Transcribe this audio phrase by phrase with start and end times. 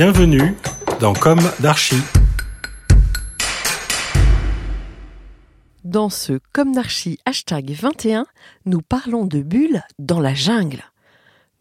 [0.00, 0.54] Bienvenue
[1.00, 1.40] dans Comme.
[5.82, 6.72] Dans ce Comme
[7.26, 8.24] hashtag 21,
[8.64, 10.84] nous parlons de bulles dans la jungle.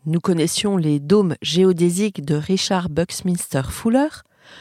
[0.05, 4.09] Nous connaissions les dômes géodésiques de Richard Buckminster Fuller.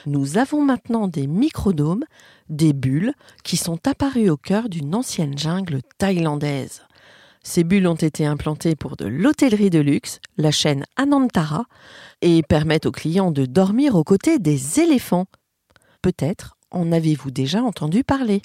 [0.07, 2.05] Nous avons maintenant des microdômes,
[2.49, 3.13] des bulles,
[3.45, 6.81] qui sont apparus au cœur d'une ancienne jungle thaïlandaise.
[7.49, 11.67] Ces bulles ont été implantées pour de l'hôtellerie de luxe, la chaîne Anantara,
[12.21, 15.27] et permettent aux clients de dormir aux côtés des éléphants.
[16.03, 18.43] Peut-être en avez-vous déjà entendu parler.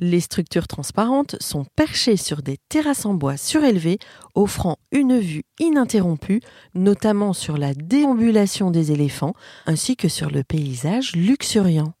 [0.00, 4.00] Les structures transparentes sont perchées sur des terrasses en bois surélevées,
[4.34, 6.40] offrant une vue ininterrompue,
[6.74, 9.34] notamment sur la déambulation des éléphants,
[9.64, 11.94] ainsi que sur le paysage luxuriant.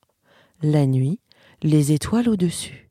[0.62, 1.20] La nuit,
[1.62, 2.85] les étoiles au-dessus.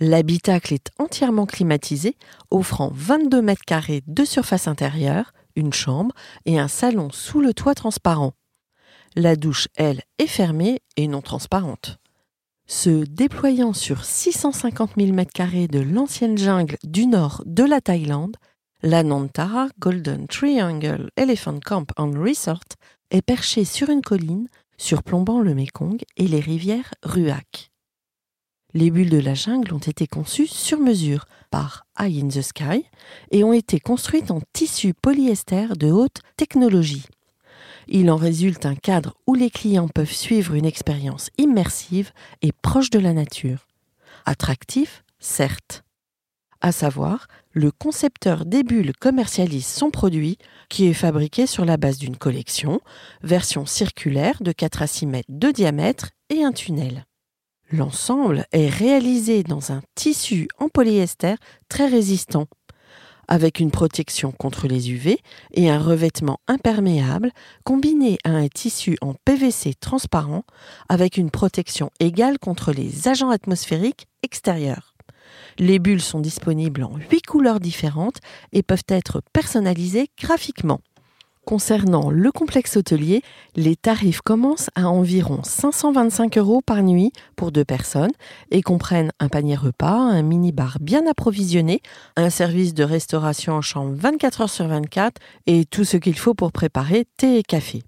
[0.00, 2.16] L'habitacle est entièrement climatisé,
[2.50, 6.14] offrant 22 mètres carrés de surface intérieure, une chambre
[6.46, 8.32] et un salon sous le toit transparent.
[9.16, 11.98] La douche, elle, est fermée et non transparente.
[12.66, 18.36] Se déployant sur 650 000 mètres carrés de l'ancienne jungle du nord de la Thaïlande,
[18.82, 22.76] la Nantara Golden Triangle Elephant Camp and Resort
[23.10, 27.72] est perchée sur une colline surplombant le Mekong et les rivières Ruak.
[28.78, 32.84] Les bulles de la jungle ont été conçues sur mesure par Eye in the Sky
[33.32, 37.04] et ont été construites en tissu polyester de haute technologie.
[37.88, 42.90] Il en résulte un cadre où les clients peuvent suivre une expérience immersive et proche
[42.90, 43.66] de la nature.
[44.26, 45.82] Attractif, certes.
[46.60, 50.38] À savoir, le concepteur des bulles commercialise son produit
[50.68, 52.80] qui est fabriqué sur la base d'une collection,
[53.24, 57.07] version circulaire de 4 à 6 mètres de diamètre et un tunnel.
[57.70, 61.34] L'ensemble est réalisé dans un tissu en polyester
[61.68, 62.46] très résistant,
[63.28, 65.18] avec une protection contre les UV
[65.52, 67.30] et un revêtement imperméable
[67.64, 70.44] combiné à un tissu en PVC transparent
[70.88, 74.94] avec une protection égale contre les agents atmosphériques extérieurs.
[75.58, 78.20] Les bulles sont disponibles en huit couleurs différentes
[78.52, 80.80] et peuvent être personnalisées graphiquement.
[81.48, 83.22] Concernant le complexe hôtelier,
[83.56, 88.10] les tarifs commencent à environ 525 euros par nuit pour deux personnes
[88.50, 91.80] et comprennent un panier repas, un mini-bar bien approvisionné,
[92.16, 96.34] un service de restauration en chambre 24 heures sur 24 et tout ce qu'il faut
[96.34, 97.82] pour préparer thé et café.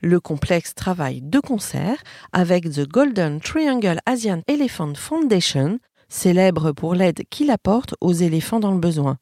[0.00, 7.24] Le complexe travaille de concert avec The Golden Triangle Asian Elephant Foundation, célèbre pour l'aide
[7.30, 9.18] qu'il apporte aux éléphants dans le besoin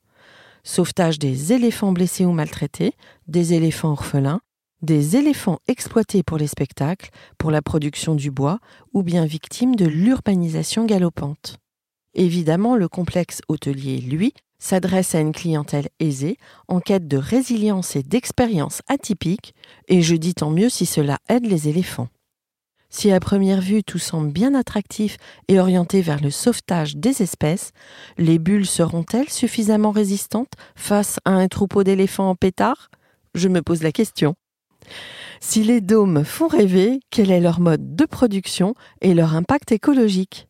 [0.65, 2.93] sauvetage des éléphants blessés ou maltraités,
[3.27, 4.41] des éléphants orphelins,
[4.83, 8.59] des éléphants exploités pour les spectacles, pour la production du bois
[8.93, 11.57] ou bien victimes de l'urbanisation galopante.
[12.15, 16.37] Évidemment, le complexe hôtelier, lui, s'adresse à une clientèle aisée,
[16.69, 19.55] en quête de résilience et d'expérience atypiques,
[19.89, 22.09] et je dis tant mieux si cela aide les éléphants.
[22.95, 25.17] Si à première vue tout semble bien attractif
[25.49, 27.73] et orienté vers le sauvetage des espèces,
[28.19, 32.91] les bulles seront-elles suffisamment résistantes face à un troupeau d'éléphants en pétard?
[33.35, 34.35] Je me pose la question.
[35.41, 40.49] Si les dômes font rêver, quel est leur mode de production et leur impact écologique?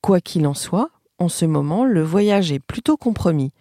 [0.00, 3.52] Quoi qu'il en soit, en ce moment, le voyage est plutôt compromis.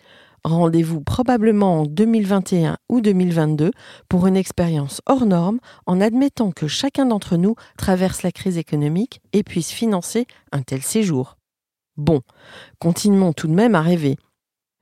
[0.45, 3.71] Rendez-vous probablement en 2021 ou 2022
[4.07, 5.57] pour une expérience hors norme
[5.87, 10.83] en admettant que chacun d'entre nous traverse la crise économique et puisse financer un tel
[10.83, 11.37] séjour.
[11.97, 12.21] Bon,
[12.77, 14.17] continuons tout de même à rêver.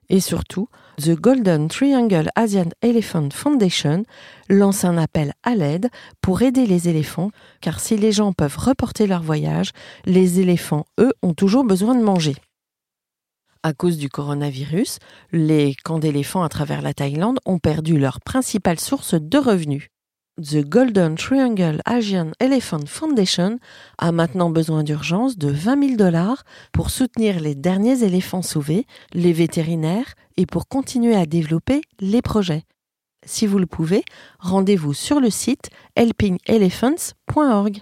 [0.10, 0.68] Et surtout,
[0.98, 4.04] The Golden Triangle Asian Elephant Foundation
[4.50, 5.88] lance un appel à l'aide
[6.20, 7.32] pour aider les éléphants,
[7.62, 9.72] car si les gens peuvent reporter leur voyage,
[10.04, 12.36] les éléphants, eux, ont toujours besoin de manger
[13.64, 15.00] à cause du coronavirus,
[15.32, 19.88] les camps d'éléphants à travers la Thaïlande ont perdu leur principale source de revenus.
[20.42, 23.60] The Golden Triangle Asian Elephant Foundation
[24.00, 29.32] a maintenant besoin d'urgence de 20 000 dollars pour soutenir les derniers éléphants sauvés, les
[29.32, 32.64] vétérinaires et pour continuer à développer les projets.
[33.26, 34.04] Si vous le pouvez,
[34.40, 37.82] rendez-vous sur le site helpingelephants.org.